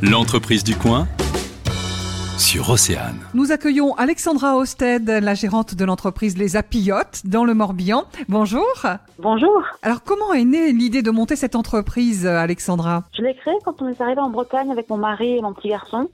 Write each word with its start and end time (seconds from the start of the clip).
L'entreprise 0.00 0.62
du 0.62 0.76
coin 0.76 1.08
sur 2.38 2.70
Océane. 2.70 3.18
Nous 3.34 3.50
accueillons 3.50 3.96
Alexandra 3.96 4.56
Osted, 4.56 5.08
la 5.08 5.34
gérante 5.34 5.74
de 5.74 5.84
l'entreprise 5.84 6.38
Les 6.38 6.54
Apillotes 6.54 7.22
dans 7.24 7.44
le 7.44 7.52
Morbihan. 7.52 8.04
Bonjour. 8.28 8.62
Bonjour. 9.18 9.60
Alors 9.82 10.04
comment 10.04 10.32
est 10.34 10.44
née 10.44 10.70
l'idée 10.70 11.02
de 11.02 11.10
monter 11.10 11.34
cette 11.34 11.56
entreprise, 11.56 12.26
Alexandra? 12.26 13.02
Je 13.16 13.22
l'ai 13.22 13.34
créée 13.34 13.56
quand 13.64 13.82
on 13.82 13.88
est 13.88 14.00
arrivé 14.00 14.20
en 14.20 14.30
Bretagne 14.30 14.70
avec 14.70 14.88
mon 14.88 14.98
mari 14.98 15.38
et 15.38 15.42
mon 15.42 15.52
petit 15.52 15.70
garçon. 15.70 16.08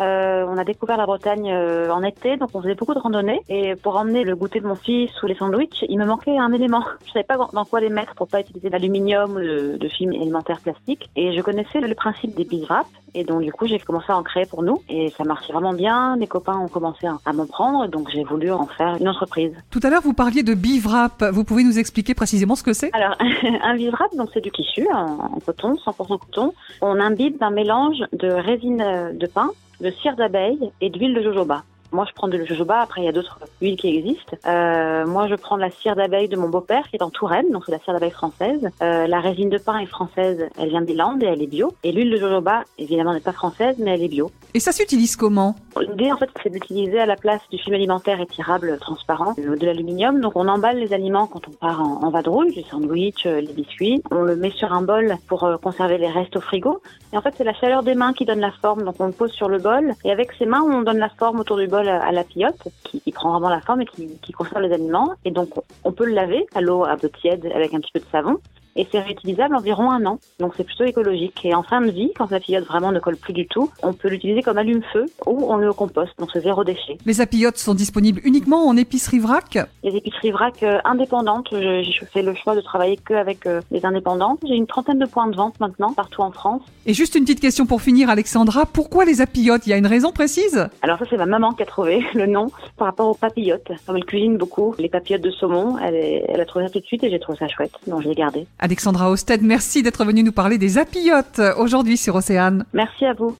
Euh, 0.00 0.44
on 0.48 0.56
a 0.56 0.64
découvert 0.64 0.96
la 0.96 1.06
Bretagne 1.06 1.50
euh, 1.52 1.90
en 1.90 2.02
été, 2.02 2.36
donc 2.36 2.50
on 2.54 2.62
faisait 2.62 2.74
beaucoup 2.74 2.94
de 2.94 2.98
randonnées. 2.98 3.40
Et 3.48 3.74
pour 3.76 3.96
emmener 3.96 4.24
le 4.24 4.36
goûter 4.36 4.60
de 4.60 4.66
mon 4.66 4.74
fils 4.74 5.10
ou 5.22 5.26
les 5.26 5.34
sandwichs, 5.34 5.84
il 5.88 5.98
me 5.98 6.04
manquait 6.04 6.38
un 6.38 6.52
élément. 6.52 6.84
Je 7.06 7.12
savais 7.12 7.24
pas 7.24 7.36
dans 7.52 7.64
quoi 7.64 7.80
les 7.80 7.88
mettre 7.88 8.14
pour 8.14 8.28
pas 8.28 8.40
utiliser 8.40 8.70
d'aluminium 8.70 9.36
ou 9.36 9.40
de, 9.40 9.76
de 9.76 9.88
film 9.88 10.12
élémentaire 10.12 10.60
plastique. 10.60 11.10
Et 11.16 11.34
je 11.34 11.40
connaissais 11.42 11.80
le 11.80 11.94
principe 11.94 12.34
des 12.36 12.44
biswraps. 12.44 12.88
Et 13.14 13.24
donc 13.24 13.42
du 13.42 13.52
coup, 13.52 13.66
j'ai 13.66 13.78
commencé 13.78 14.12
à 14.12 14.16
en 14.16 14.22
créer 14.22 14.46
pour 14.46 14.62
nous. 14.62 14.82
Et 14.88 15.10
ça 15.16 15.24
marchait 15.24 15.52
vraiment 15.52 15.72
bien. 15.72 16.16
Mes 16.16 16.26
copains 16.26 16.58
ont 16.58 16.68
commencé 16.68 17.06
à 17.06 17.32
m'en 17.32 17.46
prendre, 17.46 17.88
donc 17.88 18.10
j'ai 18.12 18.22
voulu 18.22 18.50
en 18.52 18.66
faire 18.66 18.96
une 19.00 19.08
entreprise. 19.08 19.52
Tout 19.70 19.80
à 19.82 19.90
l'heure, 19.90 20.02
vous 20.02 20.14
parliez 20.14 20.42
de 20.42 20.54
biwrap. 20.54 21.24
Vous 21.32 21.44
pouvez 21.44 21.64
nous 21.64 21.78
expliquer 21.78 22.14
précisément 22.14 22.54
ce 22.54 22.62
que 22.62 22.72
c'est? 22.72 22.90
Alors, 22.94 23.16
un 23.62 23.74
biwrap, 23.74 24.14
donc 24.16 24.28
c'est 24.32 24.40
du 24.40 24.50
tissu 24.50 24.86
en, 24.92 25.34
en 25.34 25.40
coton, 25.44 25.74
100% 25.74 26.18
coton. 26.18 26.52
On 26.82 27.00
imbibe 27.00 27.38
d'un 27.38 27.50
mélange 27.50 28.04
de 28.12 28.28
résine 28.28 29.12
de 29.14 29.26
pain 29.26 29.50
de 29.80 29.90
cire 29.90 30.16
d'abeille 30.16 30.70
et 30.80 30.90
d'huile 30.90 31.14
de 31.14 31.22
jojoba. 31.22 31.62
Moi, 31.90 32.04
je 32.06 32.12
prends 32.12 32.28
de 32.28 32.44
jojoba. 32.44 32.80
Après, 32.80 33.00
il 33.00 33.04
y 33.04 33.08
a 33.08 33.12
d'autres 33.12 33.38
huiles 33.62 33.76
qui 33.76 33.88
existent. 33.96 34.36
Euh, 34.46 35.06
moi, 35.06 35.26
je 35.26 35.34
prends 35.34 35.56
la 35.56 35.70
cire 35.70 35.96
d'abeille 35.96 36.28
de 36.28 36.36
mon 36.36 36.48
beau-père 36.48 36.88
qui 36.88 36.96
est 36.96 37.02
en 37.02 37.10
Touraine, 37.10 37.50
donc 37.50 37.64
c'est 37.64 37.72
la 37.72 37.78
cire 37.78 37.94
d'abeille 37.94 38.10
française. 38.10 38.68
Euh, 38.82 39.06
la 39.06 39.20
résine 39.20 39.48
de 39.48 39.58
pain 39.58 39.78
est 39.78 39.86
française, 39.86 40.48
elle 40.58 40.68
vient 40.68 40.82
des 40.82 40.94
Landes 40.94 41.22
et 41.22 41.26
elle 41.26 41.42
est 41.42 41.46
bio. 41.46 41.72
Et 41.84 41.92
l'huile 41.92 42.10
de 42.10 42.16
jojoba, 42.16 42.64
évidemment, 42.76 43.14
n'est 43.14 43.20
pas 43.20 43.32
française, 43.32 43.76
mais 43.78 43.92
elle 43.94 44.02
est 44.02 44.08
bio. 44.08 44.30
Et 44.54 44.60
ça 44.60 44.72
s'utilise 44.72 45.14
comment 45.14 45.56
L'idée, 45.78 46.10
en 46.10 46.16
fait, 46.16 46.30
c'est 46.42 46.50
d'utiliser 46.50 46.98
à 46.98 47.06
la 47.06 47.16
place 47.16 47.40
du 47.50 47.58
film 47.58 47.74
alimentaire 47.74 48.20
étirable 48.20 48.78
transparent 48.80 49.34
de 49.36 49.66
l'aluminium. 49.66 50.20
Donc, 50.20 50.32
on 50.36 50.48
emballe 50.48 50.78
les 50.78 50.92
aliments 50.92 51.26
quand 51.26 51.46
on 51.48 51.52
part 51.52 51.82
en, 51.82 52.02
en 52.02 52.10
vadrouille, 52.10 52.54
les 52.54 52.64
sandwichs, 52.64 53.24
les 53.24 53.52
biscuits. 53.52 54.02
On 54.10 54.22
le 54.22 54.36
met 54.36 54.50
sur 54.50 54.72
un 54.72 54.82
bol 54.82 55.16
pour 55.28 55.44
euh, 55.44 55.58
conserver 55.58 55.98
les 55.98 56.08
restes 56.08 56.34
au 56.36 56.40
frigo. 56.40 56.80
Et 57.12 57.18
en 57.18 57.20
fait, 57.20 57.34
c'est 57.36 57.44
la 57.44 57.54
chaleur 57.54 57.82
des 57.82 57.94
mains 57.94 58.12
qui 58.14 58.24
donne 58.24 58.40
la 58.40 58.50
forme. 58.50 58.84
Donc, 58.84 58.96
on 58.98 59.06
le 59.06 59.12
pose 59.12 59.32
sur 59.32 59.48
le 59.48 59.58
bol 59.58 59.92
et 60.04 60.10
avec 60.10 60.32
ses 60.32 60.46
mains, 60.46 60.62
on 60.62 60.82
donne 60.82 60.98
la 60.98 61.10
forme 61.10 61.40
autour 61.40 61.58
du 61.58 61.66
bol 61.66 61.88
à 61.88 62.10
la 62.10 62.24
pillote 62.24 62.68
qui, 62.84 63.00
qui, 63.00 63.12
prend 63.12 63.32
vraiment 63.32 63.50
la 63.50 63.60
forme 63.60 63.82
et 63.82 63.86
qui, 63.86 64.08
qui 64.22 64.32
conserve 64.32 64.62
les 64.62 64.72
aliments. 64.72 65.12
Et 65.24 65.30
donc, 65.30 65.50
on 65.84 65.92
peut 65.92 66.06
le 66.06 66.14
laver 66.14 66.46
à 66.54 66.62
l'eau 66.62 66.84
un 66.84 66.96
peu 66.96 67.10
tiède 67.10 67.50
avec 67.54 67.74
un 67.74 67.80
petit 67.80 67.92
peu 67.92 68.00
de 68.00 68.06
savon 68.10 68.38
et 68.78 68.86
c'est 68.90 69.00
réutilisable 69.00 69.54
environ 69.56 69.90
un 69.90 70.06
an. 70.06 70.18
Donc 70.38 70.54
c'est 70.56 70.64
plutôt 70.64 70.84
écologique. 70.84 71.44
Et 71.44 71.54
en 71.54 71.62
fin 71.62 71.80
de 71.80 71.90
vie, 71.90 72.12
quand 72.16 72.30
la 72.30 72.40
pillote 72.40 72.64
vraiment 72.64 72.92
ne 72.92 73.00
colle 73.00 73.16
plus 73.16 73.32
du 73.32 73.46
tout, 73.46 73.70
on 73.82 73.92
peut 73.92 74.08
l'utiliser 74.08 74.42
comme 74.42 74.56
allume-feu 74.56 75.06
ou 75.26 75.52
on 75.52 75.56
le 75.56 75.72
composte, 75.72 76.12
donc 76.18 76.30
c'est 76.32 76.40
zéro 76.40 76.64
déchet. 76.64 76.96
Les 77.04 77.20
apillotes 77.20 77.58
sont 77.58 77.74
disponibles 77.74 78.20
uniquement 78.24 78.66
en 78.66 78.76
épicerie 78.76 79.18
vrac 79.18 79.58
Les 79.82 79.96
épiceries 79.96 80.30
vrac 80.30 80.62
euh, 80.62 80.78
indépendantes, 80.84 81.48
je, 81.52 82.04
fais 82.12 82.22
le 82.22 82.34
choix 82.34 82.54
de 82.54 82.60
travailler 82.60 82.96
que 82.96 83.14
avec 83.14 83.46
euh, 83.46 83.60
les 83.70 83.84
indépendantes. 83.84 84.38
J'ai 84.46 84.54
une 84.54 84.66
trentaine 84.66 84.98
de 84.98 85.06
points 85.06 85.26
de 85.26 85.36
vente 85.36 85.58
maintenant 85.58 85.92
partout 85.92 86.22
en 86.22 86.30
France. 86.30 86.62
Et 86.86 86.94
juste 86.94 87.16
une 87.16 87.24
petite 87.24 87.40
question 87.40 87.66
pour 87.66 87.82
finir, 87.82 88.08
Alexandra, 88.08 88.64
pourquoi 88.64 89.04
les 89.04 89.20
apillotes? 89.20 89.66
Il 89.66 89.70
y 89.70 89.72
a 89.72 89.76
une 89.76 89.86
raison 89.86 90.12
précise? 90.12 90.68
Alors 90.82 90.98
ça 90.98 91.04
c'est 91.10 91.16
ma 91.16 91.26
maman 91.26 91.52
qui 91.52 91.64
a 91.64 91.66
trouvé 91.66 92.04
le 92.14 92.26
nom 92.26 92.46
par 92.76 92.86
rapport 92.86 93.08
aux 93.08 93.14
papillotes. 93.14 93.72
Comme 93.86 93.96
elle 93.96 94.04
cuisine 94.04 94.36
beaucoup, 94.36 94.74
les 94.78 94.88
papillotes 94.88 95.22
de 95.22 95.30
saumon, 95.30 95.78
elle, 95.78 95.96
est, 95.96 96.24
elle 96.28 96.40
a 96.40 96.46
trouvé 96.46 96.66
ça 96.66 96.70
tout 96.70 96.80
de 96.80 96.86
suite 96.86 97.02
et 97.02 97.10
j'ai 97.10 97.18
trouvé 97.18 97.38
ça 97.38 97.48
chouette, 97.48 97.72
donc 97.86 98.02
je 98.02 98.08
l'ai 98.08 98.14
gardé. 98.14 98.46
Alexandra 98.68 99.10
Osted, 99.10 99.40
merci 99.42 99.82
d'être 99.82 100.04
venue 100.04 100.22
nous 100.22 100.30
parler 100.30 100.58
des 100.58 100.76
apillotes 100.76 101.40
aujourd'hui 101.56 101.96
sur 101.96 102.16
Océane. 102.16 102.66
Merci 102.74 103.06
à 103.06 103.14
vous. 103.14 103.34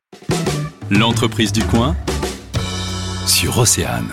L'entreprise 0.91 1.53
du 1.53 1.63
coin 1.65 1.95
sur 3.27 3.59
Océane. 3.59 4.09